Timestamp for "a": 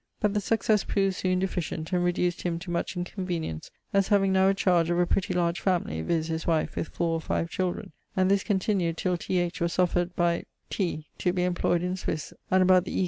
4.47-4.53, 4.97-5.05